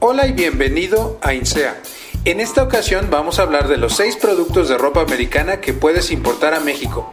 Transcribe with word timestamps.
Hola 0.00 0.28
y 0.28 0.32
bienvenido 0.32 1.18
a 1.22 1.34
INSEA. 1.34 1.76
En 2.24 2.38
esta 2.38 2.62
ocasión 2.62 3.08
vamos 3.10 3.40
a 3.40 3.42
hablar 3.42 3.66
de 3.66 3.78
los 3.78 3.96
6 3.96 4.14
productos 4.18 4.68
de 4.68 4.78
ropa 4.78 5.00
americana 5.00 5.60
que 5.60 5.72
puedes 5.72 6.12
importar 6.12 6.54
a 6.54 6.60
México. 6.60 7.10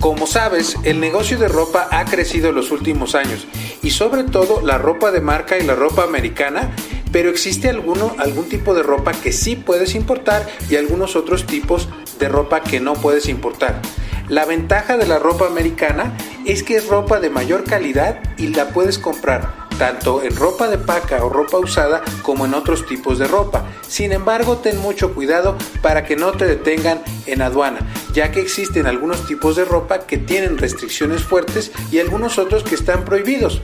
Como 0.00 0.26
sabes, 0.26 0.74
el 0.82 0.98
negocio 0.98 1.38
de 1.38 1.46
ropa 1.46 1.86
ha 1.92 2.04
crecido 2.04 2.48
en 2.48 2.56
los 2.56 2.72
últimos 2.72 3.14
años 3.14 3.46
y 3.80 3.90
sobre 3.90 4.24
todo 4.24 4.60
la 4.60 4.76
ropa 4.76 5.12
de 5.12 5.20
marca 5.20 5.56
y 5.56 5.62
la 5.62 5.76
ropa 5.76 6.02
americana, 6.02 6.74
pero 7.12 7.30
existe 7.30 7.68
alguno, 7.68 8.16
algún 8.18 8.48
tipo 8.48 8.74
de 8.74 8.82
ropa 8.82 9.12
que 9.12 9.30
sí 9.30 9.54
puedes 9.54 9.94
importar 9.94 10.48
y 10.68 10.74
algunos 10.74 11.14
otros 11.14 11.46
tipos 11.46 11.88
de 12.18 12.28
ropa 12.28 12.60
que 12.60 12.80
no 12.80 12.94
puedes 12.94 13.28
importar. 13.28 13.80
La 14.28 14.44
ventaja 14.46 14.96
de 14.96 15.06
la 15.06 15.20
ropa 15.20 15.46
americana 15.46 16.16
es 16.44 16.64
que 16.64 16.74
es 16.74 16.88
ropa 16.88 17.20
de 17.20 17.30
mayor 17.30 17.62
calidad 17.62 18.18
y 18.36 18.48
la 18.48 18.70
puedes 18.70 18.98
comprar 18.98 19.65
tanto 19.78 20.22
en 20.22 20.34
ropa 20.36 20.68
de 20.68 20.78
paca 20.78 21.24
o 21.24 21.28
ropa 21.28 21.58
usada 21.58 22.02
como 22.22 22.46
en 22.46 22.54
otros 22.54 22.86
tipos 22.86 23.18
de 23.18 23.26
ropa. 23.26 23.64
Sin 23.86 24.12
embargo, 24.12 24.58
ten 24.58 24.78
mucho 24.78 25.14
cuidado 25.14 25.56
para 25.82 26.04
que 26.04 26.16
no 26.16 26.32
te 26.32 26.46
detengan 26.46 27.02
en 27.26 27.42
aduana, 27.42 27.80
ya 28.12 28.30
que 28.30 28.40
existen 28.40 28.86
algunos 28.86 29.26
tipos 29.26 29.56
de 29.56 29.64
ropa 29.64 30.00
que 30.00 30.18
tienen 30.18 30.58
restricciones 30.58 31.22
fuertes 31.22 31.72
y 31.90 31.98
algunos 31.98 32.38
otros 32.38 32.62
que 32.62 32.74
están 32.74 33.04
prohibidos. 33.04 33.62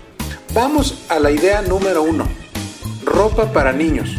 Vamos 0.55 1.05
a 1.09 1.19
la 1.19 1.31
idea 1.31 1.63
número 1.63 2.03
uno. 2.03 2.29
Ropa 3.05 3.53
para 3.53 3.73
niños. 3.73 4.11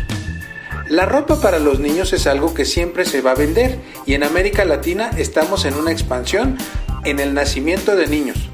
La 0.90 1.06
ropa 1.06 1.40
para 1.40 1.60
los 1.60 1.80
niños 1.80 2.12
es 2.14 2.28
algo 2.28 2.54
que 2.54 2.66
siempre 2.66 3.06
se 3.06 3.22
va 3.22 3.32
a 3.32 3.36
vender 3.36 3.80
y 4.06 4.16
en 4.16 4.24
América 4.24 4.66
Latina 4.66 5.12
estamos 5.18 5.66
en 5.66 5.76
una 5.76 5.92
expansión 5.92 6.58
en 7.06 7.20
el 7.20 7.34
nacimiento 7.34 7.96
de 7.96 8.08
niños. 8.08 8.50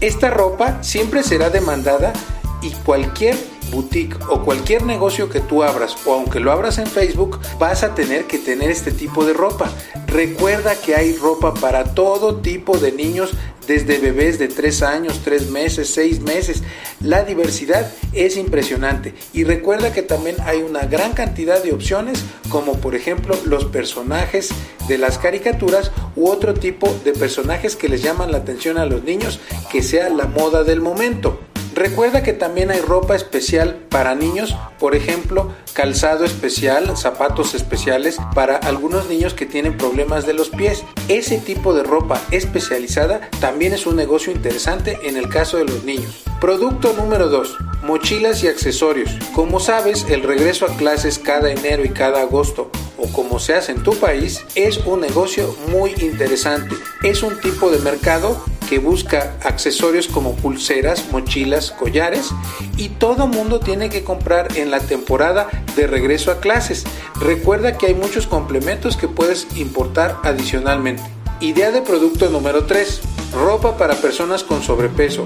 Esta 0.00 0.30
ropa 0.30 0.82
siempre 0.82 1.22
será 1.22 1.50
demandada 1.50 2.12
y 2.62 2.70
cualquier 2.84 3.36
boutique 3.70 4.16
o 4.28 4.42
cualquier 4.42 4.84
negocio 4.84 5.28
que 5.28 5.40
tú 5.40 5.62
abras 5.62 5.96
o 6.06 6.14
aunque 6.14 6.40
lo 6.40 6.52
abras 6.52 6.78
en 6.78 6.86
Facebook 6.86 7.38
vas 7.58 7.82
a 7.82 7.94
tener 7.94 8.24
que 8.24 8.38
tener 8.38 8.70
este 8.70 8.92
tipo 8.92 9.24
de 9.24 9.32
ropa. 9.32 9.70
Recuerda 10.06 10.74
que 10.74 10.94
hay 10.94 11.14
ropa 11.16 11.54
para 11.54 11.84
todo 11.94 12.36
tipo 12.36 12.78
de 12.78 12.92
niños 12.92 13.32
desde 13.66 13.98
bebés 13.98 14.38
de 14.38 14.48
3 14.48 14.82
años, 14.82 15.20
3 15.22 15.50
meses, 15.50 15.90
6 15.90 16.22
meses. 16.22 16.62
La 17.00 17.22
diversidad 17.24 17.92
es 18.14 18.38
impresionante 18.38 19.14
y 19.34 19.44
recuerda 19.44 19.92
que 19.92 20.02
también 20.02 20.36
hay 20.46 20.62
una 20.62 20.86
gran 20.86 21.12
cantidad 21.12 21.62
de 21.62 21.72
opciones 21.72 22.24
como 22.48 22.78
por 22.78 22.94
ejemplo 22.94 23.36
los 23.44 23.66
personajes 23.66 24.48
de 24.88 24.96
las 24.96 25.18
caricaturas 25.18 25.92
u 26.16 26.28
otro 26.28 26.54
tipo 26.54 26.88
de 27.04 27.12
personajes 27.12 27.76
que 27.76 27.90
les 27.90 28.02
llaman 28.02 28.32
la 28.32 28.38
atención 28.38 28.78
a 28.78 28.86
los 28.86 29.04
niños 29.04 29.38
que 29.70 29.82
sea 29.82 30.08
la 30.08 30.24
moda 30.24 30.64
del 30.64 30.80
momento. 30.80 31.38
Recuerda 31.78 32.24
que 32.24 32.32
también 32.32 32.72
hay 32.72 32.80
ropa 32.80 33.14
especial 33.14 33.76
para 33.88 34.16
niños, 34.16 34.56
por 34.80 34.96
ejemplo, 34.96 35.52
calzado 35.74 36.24
especial, 36.24 36.96
zapatos 36.96 37.54
especiales 37.54 38.16
para 38.34 38.56
algunos 38.56 39.08
niños 39.08 39.32
que 39.32 39.46
tienen 39.46 39.78
problemas 39.78 40.26
de 40.26 40.32
los 40.34 40.48
pies. 40.50 40.82
Ese 41.06 41.38
tipo 41.38 41.74
de 41.74 41.84
ropa 41.84 42.20
especializada 42.32 43.30
también 43.40 43.74
es 43.74 43.86
un 43.86 43.94
negocio 43.94 44.32
interesante 44.32 44.98
en 45.04 45.16
el 45.16 45.28
caso 45.28 45.58
de 45.58 45.66
los 45.66 45.84
niños. 45.84 46.24
Producto 46.40 46.94
número 46.94 47.28
2. 47.28 47.56
Mochilas 47.84 48.42
y 48.42 48.48
accesorios. 48.48 49.12
Como 49.32 49.60
sabes, 49.60 50.04
el 50.08 50.24
regreso 50.24 50.66
a 50.66 50.76
clases 50.76 51.20
cada 51.20 51.48
enero 51.52 51.84
y 51.84 51.90
cada 51.90 52.22
agosto 52.22 52.72
o 52.96 53.06
como 53.12 53.38
se 53.38 53.54
hace 53.54 53.70
en 53.70 53.84
tu 53.84 53.94
país 53.94 54.44
es 54.56 54.78
un 54.78 55.00
negocio 55.00 55.54
muy 55.68 55.94
interesante. 56.00 56.74
Es 57.04 57.22
un 57.22 57.38
tipo 57.38 57.70
de 57.70 57.78
mercado 57.78 58.36
que 58.68 58.78
busca 58.78 59.34
accesorios 59.44 60.08
como 60.08 60.34
pulseras, 60.36 61.10
mochilas, 61.10 61.70
collares 61.70 62.30
y 62.76 62.90
todo 62.90 63.26
mundo 63.26 63.60
tiene 63.60 63.88
que 63.88 64.04
comprar 64.04 64.58
en 64.58 64.70
la 64.70 64.80
temporada 64.80 65.48
de 65.74 65.86
regreso 65.86 66.30
a 66.30 66.40
clases. 66.40 66.84
Recuerda 67.18 67.78
que 67.78 67.86
hay 67.86 67.94
muchos 67.94 68.26
complementos 68.26 68.96
que 68.96 69.08
puedes 69.08 69.46
importar 69.56 70.18
adicionalmente. 70.22 71.02
Idea 71.40 71.70
de 71.70 71.80
producto 71.80 72.28
número 72.28 72.66
3. 72.66 73.00
Ropa 73.32 73.76
para 73.76 73.94
personas 73.94 74.44
con 74.44 74.62
sobrepeso. 74.62 75.24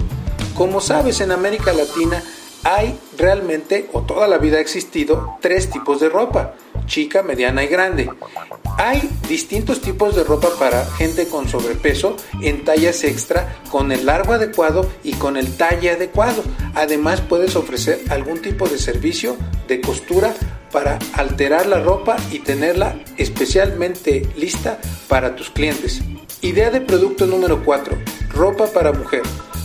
Como 0.54 0.80
sabes, 0.80 1.20
en 1.20 1.32
América 1.32 1.72
Latina 1.72 2.22
hay 2.64 2.96
realmente, 3.18 3.88
o 3.92 4.02
toda 4.02 4.28
la 4.28 4.38
vida 4.38 4.58
ha 4.58 4.60
existido, 4.60 5.36
tres 5.40 5.70
tipos 5.70 5.98
de 6.00 6.08
ropa, 6.08 6.54
chica, 6.92 7.22
mediana 7.22 7.64
y 7.64 7.68
grande. 7.68 8.10
Hay 8.76 9.08
distintos 9.26 9.80
tipos 9.80 10.14
de 10.14 10.24
ropa 10.24 10.48
para 10.58 10.84
gente 10.84 11.26
con 11.26 11.48
sobrepeso 11.48 12.16
en 12.42 12.64
tallas 12.64 13.02
extra, 13.02 13.62
con 13.70 13.92
el 13.92 14.04
largo 14.04 14.34
adecuado 14.34 14.88
y 15.02 15.14
con 15.14 15.38
el 15.38 15.56
talle 15.56 15.90
adecuado. 15.90 16.42
Además 16.74 17.22
puedes 17.22 17.56
ofrecer 17.56 17.98
algún 18.10 18.42
tipo 18.42 18.68
de 18.68 18.76
servicio 18.76 19.38
de 19.68 19.80
costura 19.80 20.34
para 20.70 20.98
alterar 21.14 21.66
la 21.66 21.80
ropa 21.80 22.16
y 22.30 22.40
tenerla 22.40 22.98
especialmente 23.16 24.28
lista 24.36 24.78
para 25.08 25.34
tus 25.34 25.48
clientes. 25.48 26.02
Idea 26.42 26.70
de 26.70 26.82
producto 26.82 27.24
número 27.24 27.64
4. 27.64 27.96
Ropa 28.34 28.66
para 28.66 28.92
mujer. 28.92 29.22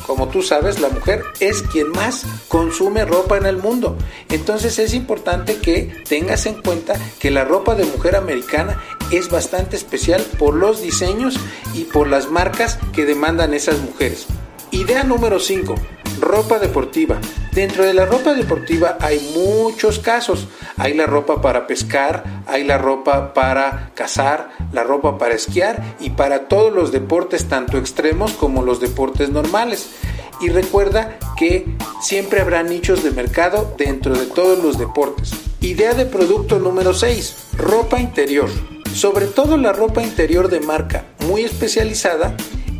Como 0.07 0.29
tú 0.29 0.41
sabes, 0.41 0.79
la 0.79 0.87
mujer 0.87 1.21
es 1.41 1.61
quien 1.61 1.89
más 1.89 2.25
consume 2.47 3.03
ropa 3.03 3.35
en 3.35 3.45
el 3.45 3.57
mundo. 3.57 3.97
Entonces 4.29 4.79
es 4.79 4.93
importante 4.93 5.57
que 5.57 5.93
tengas 6.07 6.45
en 6.45 6.61
cuenta 6.61 6.95
que 7.19 7.29
la 7.29 7.43
ropa 7.43 7.75
de 7.75 7.83
mujer 7.83 8.15
americana 8.15 8.81
es 9.11 9.29
bastante 9.29 9.75
especial 9.75 10.21
por 10.39 10.55
los 10.55 10.81
diseños 10.81 11.37
y 11.73 11.83
por 11.83 12.07
las 12.07 12.31
marcas 12.31 12.79
que 12.93 13.05
demandan 13.05 13.53
esas 13.53 13.79
mujeres. 13.79 14.27
Idea 14.71 15.03
número 15.03 15.39
5. 15.41 15.75
Ropa 16.21 16.57
deportiva. 16.57 17.19
Dentro 17.51 17.83
de 17.83 17.93
la 17.93 18.05
ropa 18.05 18.33
deportiva 18.33 18.97
hay 19.01 19.19
muchos 19.35 19.99
casos. 19.99 20.47
Hay 20.77 20.93
la 20.93 21.07
ropa 21.07 21.41
para 21.41 21.65
pescar, 21.65 22.23
hay 22.45 22.63
la 22.63 22.77
ropa 22.77 23.33
para 23.33 23.91
cazar, 23.95 24.51
la 24.71 24.83
ropa 24.83 25.17
para 25.17 25.33
esquiar 25.33 25.95
y 25.99 26.11
para 26.11 26.47
todos 26.47 26.71
los 26.71 26.91
deportes 26.91 27.47
tanto 27.47 27.77
extremos 27.77 28.33
como 28.33 28.61
los 28.61 28.79
deportes 28.79 29.29
normales. 29.29 29.89
Y 30.39 30.49
recuerda 30.49 31.17
que 31.35 31.65
siempre 31.99 32.41
habrá 32.41 32.61
nichos 32.61 33.03
de 33.03 33.09
mercado 33.09 33.73
dentro 33.75 34.13
de 34.13 34.27
todos 34.27 34.63
los 34.63 34.77
deportes. 34.77 35.31
Idea 35.61 35.95
de 35.95 36.05
producto 36.05 36.59
número 36.59 36.93
6. 36.93 37.55
Ropa 37.57 37.99
interior. 37.99 38.49
Sobre 38.93 39.25
todo 39.25 39.57
la 39.57 39.73
ropa 39.73 40.03
interior 40.03 40.47
de 40.47 40.59
marca 40.59 41.05
muy 41.27 41.41
especializada 41.41 42.35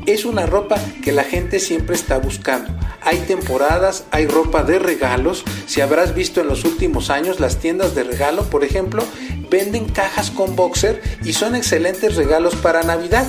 es 0.06 0.24
una 0.24 0.46
ropa 0.46 0.78
que 1.04 1.12
la 1.12 1.24
gente 1.24 1.60
siempre 1.60 1.96
está 1.96 2.20
buscando. 2.20 2.72
Hay 3.08 3.20
temporadas, 3.20 4.04
hay 4.12 4.28
ropa 4.28 4.64
de 4.64 4.80
regalos. 4.80 5.46
Si 5.66 5.80
habrás 5.80 6.14
visto 6.14 6.42
en 6.42 6.50
los 6.50 6.66
últimos 6.66 7.10
años 7.10 7.40
las 7.40 7.56
tiendas 7.56 7.96
de 7.96 8.04
regalo, 8.04 8.44
por 8.50 8.66
ejemplo, 8.66 9.02
venden 9.50 9.86
cajas 9.86 10.30
con 10.30 10.58
boxer 10.58 11.02
y 11.24 11.32
son 11.32 11.56
excelentes 11.56 12.18
regalos 12.18 12.58
para 12.58 12.84
Navidad. 12.84 13.26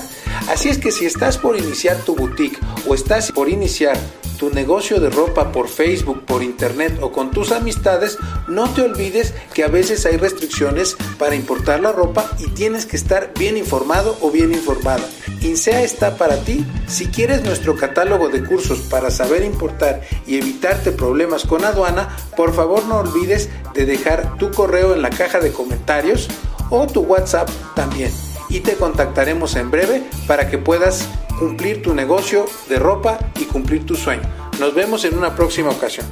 Así 0.48 0.68
es 0.68 0.78
que 0.78 0.92
si 0.92 1.06
estás 1.06 1.38
por 1.38 1.56
iniciar 1.56 1.96
tu 2.04 2.14
boutique 2.14 2.58
o 2.86 2.94
estás 2.94 3.32
por 3.32 3.48
iniciar 3.48 3.98
tu 4.38 4.50
negocio 4.50 5.00
de 5.00 5.10
ropa 5.10 5.50
por 5.50 5.68
Facebook, 5.68 6.24
por 6.24 6.42
internet 6.42 6.98
o 7.02 7.10
con 7.10 7.32
tus 7.32 7.50
amistades, 7.50 8.16
no 8.46 8.72
te 8.72 8.82
olvides 8.82 9.34
que 9.52 9.64
a 9.64 9.68
veces 9.68 10.06
hay 10.06 10.16
restricciones 10.16 10.96
para 11.18 11.34
importar 11.34 11.80
la 11.80 11.92
ropa 11.92 12.30
y 12.38 12.48
tienes 12.50 12.86
que 12.86 12.96
estar 12.96 13.32
bien 13.36 13.56
informado 13.56 14.16
o 14.20 14.30
bien 14.30 14.52
informada. 14.54 15.04
INSEA 15.40 15.82
está 15.82 16.16
para 16.16 16.36
ti. 16.44 16.64
Si 16.86 17.06
quieres 17.08 17.44
nuestro 17.44 17.76
catálogo 17.76 18.28
de 18.28 18.44
cursos 18.44 18.80
para 18.82 19.10
saber 19.10 19.42
importar 19.42 20.02
y 20.26 20.38
evitarte 20.38 20.92
problemas 20.92 21.44
con 21.44 21.64
aduana, 21.64 22.16
por 22.36 22.54
favor 22.54 22.84
no 22.86 22.98
olvides 22.98 23.48
de 23.74 23.86
dejar 23.86 24.36
tu 24.38 24.50
correo 24.50 24.94
en 24.94 25.02
la 25.02 25.10
caja 25.10 25.40
de 25.40 25.52
comentarios 25.52 26.28
o 26.70 26.86
tu 26.86 27.00
WhatsApp 27.00 27.48
también. 27.74 28.12
Y 28.48 28.60
te 28.60 28.74
contactaremos 28.74 29.56
en 29.56 29.70
breve 29.70 30.02
para 30.26 30.48
que 30.48 30.58
puedas 30.58 31.08
cumplir 31.38 31.82
tu 31.82 31.94
negocio 31.94 32.46
de 32.68 32.78
ropa 32.78 33.18
y 33.38 33.44
cumplir 33.44 33.86
tu 33.86 33.94
sueño. 33.94 34.22
Nos 34.58 34.74
vemos 34.74 35.04
en 35.04 35.16
una 35.16 35.36
próxima 35.36 35.70
ocasión. 35.70 36.06